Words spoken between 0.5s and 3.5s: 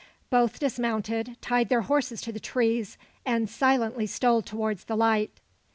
dismounted, tied their horses to the trees, and